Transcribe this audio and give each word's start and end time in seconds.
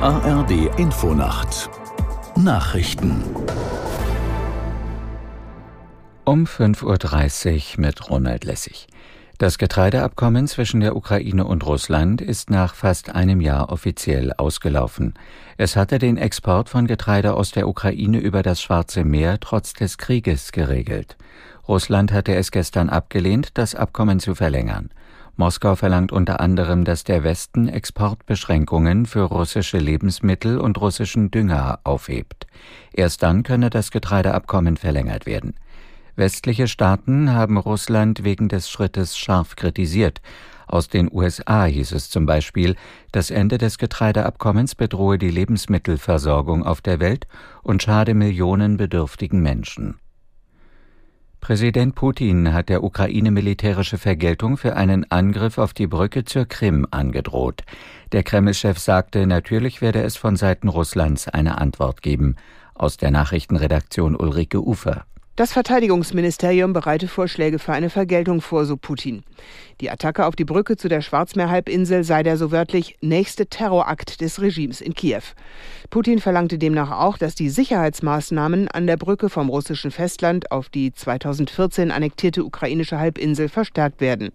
ARD 0.00 0.78
Infonacht 0.78 1.68
Nachrichten 2.36 3.20
um 6.24 6.44
5.30 6.44 7.74
Uhr 7.74 7.80
mit 7.80 8.08
Ronald 8.08 8.44
Lessig. 8.44 8.86
Das 9.38 9.58
Getreideabkommen 9.58 10.46
zwischen 10.46 10.78
der 10.78 10.94
Ukraine 10.94 11.44
und 11.44 11.66
Russland 11.66 12.20
ist 12.20 12.48
nach 12.48 12.76
fast 12.76 13.10
einem 13.10 13.40
Jahr 13.40 13.72
offiziell 13.72 14.32
ausgelaufen. 14.34 15.14
Es 15.56 15.74
hatte 15.74 15.98
den 15.98 16.16
Export 16.16 16.68
von 16.68 16.86
Getreide 16.86 17.34
aus 17.34 17.50
der 17.50 17.66
Ukraine 17.66 18.18
über 18.18 18.44
das 18.44 18.62
Schwarze 18.62 19.02
Meer 19.02 19.40
trotz 19.40 19.72
des 19.72 19.98
Krieges 19.98 20.52
geregelt. 20.52 21.16
Russland 21.66 22.12
hatte 22.12 22.36
es 22.36 22.52
gestern 22.52 22.88
abgelehnt, 22.88 23.50
das 23.54 23.74
Abkommen 23.74 24.20
zu 24.20 24.36
verlängern. 24.36 24.90
Moskau 25.38 25.76
verlangt 25.76 26.10
unter 26.10 26.40
anderem, 26.40 26.84
dass 26.84 27.04
der 27.04 27.22
Westen 27.22 27.68
Exportbeschränkungen 27.68 29.06
für 29.06 29.22
russische 29.22 29.78
Lebensmittel 29.78 30.58
und 30.58 30.80
russischen 30.80 31.30
Dünger 31.30 31.78
aufhebt. 31.84 32.48
Erst 32.92 33.22
dann 33.22 33.44
könne 33.44 33.70
das 33.70 33.92
Getreideabkommen 33.92 34.76
verlängert 34.76 35.26
werden. 35.26 35.54
Westliche 36.16 36.66
Staaten 36.66 37.32
haben 37.32 37.56
Russland 37.56 38.24
wegen 38.24 38.48
des 38.48 38.68
Schrittes 38.68 39.16
scharf 39.16 39.54
kritisiert. 39.54 40.20
Aus 40.66 40.88
den 40.88 41.08
USA 41.08 41.66
hieß 41.66 41.92
es 41.92 42.10
zum 42.10 42.26
Beispiel, 42.26 42.74
das 43.12 43.30
Ende 43.30 43.58
des 43.58 43.78
Getreideabkommens 43.78 44.74
bedrohe 44.74 45.18
die 45.18 45.30
Lebensmittelversorgung 45.30 46.66
auf 46.66 46.80
der 46.80 46.98
Welt 46.98 47.28
und 47.62 47.80
schade 47.80 48.14
Millionen 48.14 48.76
bedürftigen 48.76 49.40
Menschen. 49.40 50.00
Präsident 51.48 51.94
Putin 51.94 52.52
hat 52.52 52.68
der 52.68 52.84
Ukraine 52.84 53.30
militärische 53.30 53.96
Vergeltung 53.96 54.58
für 54.58 54.76
einen 54.76 55.10
Angriff 55.10 55.56
auf 55.56 55.72
die 55.72 55.86
Brücke 55.86 56.26
zur 56.26 56.44
Krim 56.44 56.86
angedroht. 56.90 57.62
Der 58.12 58.22
Kreml-Chef 58.22 58.78
sagte, 58.78 59.26
natürlich 59.26 59.80
werde 59.80 60.02
es 60.02 60.18
von 60.18 60.36
Seiten 60.36 60.68
Russlands 60.68 61.26
eine 61.26 61.56
Antwort 61.56 62.02
geben. 62.02 62.36
Aus 62.74 62.98
der 62.98 63.10
Nachrichtenredaktion 63.10 64.14
Ulrike 64.14 64.62
Ufer. 64.62 65.06
Das 65.38 65.52
Verteidigungsministerium 65.52 66.72
bereite 66.72 67.06
Vorschläge 67.06 67.60
für 67.60 67.72
eine 67.72 67.90
Vergeltung 67.90 68.40
vor, 68.40 68.64
so 68.64 68.76
Putin. 68.76 69.22
Die 69.80 69.88
Attacke 69.88 70.26
auf 70.26 70.34
die 70.34 70.44
Brücke 70.44 70.76
zu 70.76 70.88
der 70.88 71.00
Schwarzmeerhalbinsel 71.00 72.02
sei 72.02 72.24
der 72.24 72.36
so 72.36 72.50
wörtlich 72.50 72.96
nächste 73.02 73.46
Terrorakt 73.46 74.20
des 74.20 74.40
Regimes 74.42 74.80
in 74.80 74.94
Kiew. 74.94 75.22
Putin 75.90 76.18
verlangte 76.18 76.58
demnach 76.58 76.90
auch, 76.90 77.18
dass 77.18 77.36
die 77.36 77.50
Sicherheitsmaßnahmen 77.50 78.66
an 78.66 78.88
der 78.88 78.96
Brücke 78.96 79.28
vom 79.28 79.48
russischen 79.48 79.92
Festland 79.92 80.50
auf 80.50 80.70
die 80.70 80.92
2014 80.92 81.92
annektierte 81.92 82.44
ukrainische 82.44 82.98
Halbinsel 82.98 83.48
verstärkt 83.48 84.00
werden. 84.00 84.30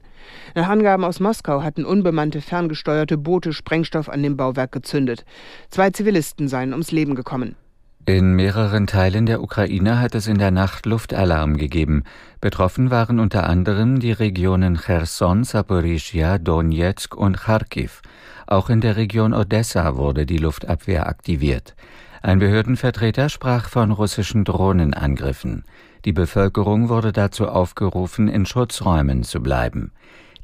Nach 0.55 0.69
Angaben 0.69 1.03
aus 1.03 1.19
Moskau 1.19 1.63
hatten 1.63 1.83
unbemannte 1.83 2.39
ferngesteuerte 2.39 3.17
Boote 3.17 3.51
Sprengstoff 3.51 4.07
an 4.07 4.23
dem 4.23 4.37
Bauwerk 4.37 4.71
gezündet. 4.71 5.25
Zwei 5.69 5.89
Zivilisten 5.89 6.47
seien 6.47 6.71
ums 6.71 6.93
Leben 6.93 7.13
gekommen. 7.13 7.57
In 8.05 8.33
mehreren 8.33 8.85
Teilen 8.85 9.25
der 9.25 9.41
Ukraine 9.41 10.01
hat 10.01 10.13
es 10.13 10.27
in 10.27 10.37
der 10.37 10.51
Nacht 10.51 10.85
Luftalarm 10.85 11.55
gegeben. 11.55 12.03
Betroffen 12.41 12.91
waren 12.91 13.17
unter 13.17 13.47
anderem 13.47 14.01
die 14.01 14.11
Regionen 14.11 14.77
Cherson, 14.77 15.45
Saporischia, 15.45 16.37
Donetsk 16.37 17.15
und 17.15 17.37
Kharkiv. 17.37 18.01
Auch 18.45 18.69
in 18.69 18.81
der 18.81 18.97
Region 18.97 19.33
Odessa 19.33 19.95
wurde 19.95 20.25
die 20.25 20.37
Luftabwehr 20.37 21.07
aktiviert. 21.07 21.75
Ein 22.21 22.39
Behördenvertreter 22.39 23.29
sprach 23.29 23.69
von 23.69 23.91
russischen 23.91 24.43
Drohnenangriffen. 24.43 25.63
Die 26.03 26.11
Bevölkerung 26.11 26.89
wurde 26.89 27.13
dazu 27.13 27.47
aufgerufen, 27.47 28.27
in 28.27 28.45
Schutzräumen 28.45 29.23
zu 29.23 29.41
bleiben. 29.41 29.93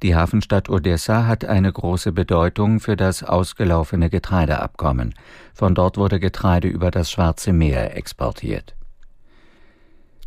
Die 0.02 0.16
Hafenstadt 0.16 0.70
Odessa 0.70 1.28
hat 1.28 1.44
eine 1.44 1.74
große 1.74 2.14
Bedeutung 2.14 2.80
für 2.80 2.96
das 2.96 3.22
ausgelaufene 3.22 4.10
Getreideabkommen. 4.10 5.14
Von 5.54 5.76
dort 5.76 5.98
wurde 5.98 6.22
Getreide 6.22 6.70
über 6.70 6.90
das 6.90 7.12
Schwarze 7.12 7.52
Meer 7.52 7.98
exportiert. 7.98 8.76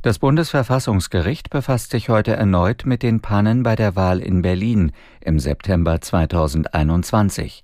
Das 0.02 0.18
Bundesverfassungsgericht 0.18 1.48
befasst 1.48 1.92
sich 1.92 2.10
heute 2.10 2.32
erneut 2.32 2.84
mit 2.84 3.02
den 3.02 3.20
Pannen 3.20 3.62
bei 3.62 3.76
der 3.76 3.96
Wahl 3.96 4.18
in 4.18 4.42
Berlin 4.42 4.92
im 5.20 5.38
September 5.38 6.00
2021. 6.00 7.62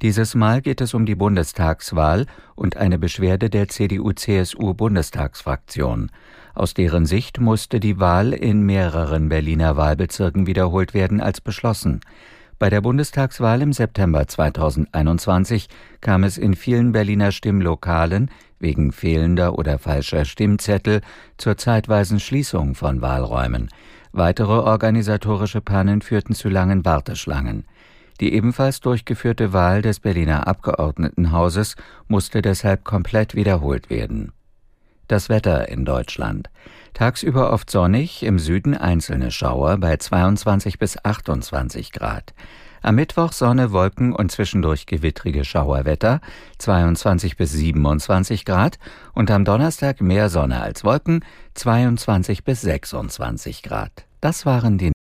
Dieses 0.00 0.34
Mal 0.34 0.62
geht 0.62 0.80
es 0.80 0.94
um 0.94 1.04
die 1.04 1.16
Bundestagswahl 1.16 2.24
und 2.54 2.78
eine 2.78 2.98
Beschwerde 2.98 3.50
der 3.50 3.68
CDU-CSU-Bundestagsfraktion. 3.68 6.10
Aus 6.54 6.74
deren 6.74 7.06
Sicht 7.06 7.40
musste 7.40 7.80
die 7.80 7.98
Wahl 7.98 8.32
in 8.32 8.62
mehreren 8.62 9.28
Berliner 9.28 9.76
Wahlbezirken 9.76 10.46
wiederholt 10.46 10.94
werden 10.94 11.20
als 11.20 11.40
beschlossen. 11.40 12.00
Bei 12.58 12.68
der 12.68 12.82
Bundestagswahl 12.82 13.62
im 13.62 13.72
September 13.72 14.26
2021 14.26 15.68
kam 16.02 16.24
es 16.24 16.36
in 16.36 16.54
vielen 16.54 16.92
Berliner 16.92 17.32
Stimmlokalen 17.32 18.30
wegen 18.58 18.92
fehlender 18.92 19.58
oder 19.58 19.78
falscher 19.78 20.26
Stimmzettel 20.26 21.00
zur 21.38 21.56
zeitweisen 21.56 22.20
Schließung 22.20 22.74
von 22.74 23.00
Wahlräumen. 23.00 23.70
Weitere 24.12 24.52
organisatorische 24.52 25.62
Pannen 25.62 26.02
führten 26.02 26.34
zu 26.34 26.50
langen 26.50 26.84
Warteschlangen. 26.84 27.64
Die 28.20 28.34
ebenfalls 28.34 28.80
durchgeführte 28.80 29.54
Wahl 29.54 29.80
des 29.80 30.00
Berliner 30.00 30.46
Abgeordnetenhauses 30.46 31.76
musste 32.08 32.42
deshalb 32.42 32.84
komplett 32.84 33.34
wiederholt 33.34 33.88
werden. 33.88 34.32
Das 35.10 35.28
Wetter 35.28 35.68
in 35.68 35.84
Deutschland. 35.84 36.50
Tagsüber 36.94 37.52
oft 37.52 37.68
sonnig, 37.68 38.22
im 38.22 38.38
Süden 38.38 38.76
einzelne 38.76 39.32
Schauer 39.32 39.78
bei 39.78 39.96
22 39.96 40.78
bis 40.78 41.04
28 41.04 41.90
Grad. 41.90 42.32
Am 42.80 42.94
Mittwoch 42.94 43.32
Sonne, 43.32 43.72
Wolken 43.72 44.14
und 44.14 44.30
zwischendurch 44.30 44.86
gewittrige 44.86 45.44
Schauerwetter, 45.44 46.20
22 46.58 47.36
bis 47.36 47.50
27 47.50 48.44
Grad 48.44 48.78
und 49.12 49.32
am 49.32 49.44
Donnerstag 49.44 50.00
mehr 50.00 50.28
Sonne 50.28 50.60
als 50.62 50.84
Wolken, 50.84 51.24
22 51.54 52.44
bis 52.44 52.60
26 52.60 53.64
Grad. 53.64 54.06
Das 54.20 54.46
waren 54.46 54.78
die 54.78 54.92